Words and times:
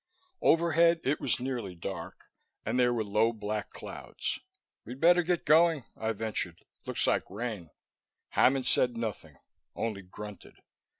Overhead 0.41 0.99
it 1.03 1.21
was 1.21 1.39
nearly 1.39 1.75
dark, 1.75 2.31
and 2.65 2.79
there 2.79 2.91
were 2.91 3.03
low 3.03 3.31
black 3.31 3.69
clouds. 3.71 4.39
"We'd 4.83 4.99
better 4.99 5.21
get 5.21 5.45
going," 5.45 5.83
I 5.95 6.11
ventured. 6.13 6.65
"Looks 6.87 7.05
like 7.05 7.29
rain." 7.29 7.69
Hammond 8.29 8.65
said 8.65 8.97
nothing, 8.97 9.37
only 9.75 10.01
grunted. 10.01 10.55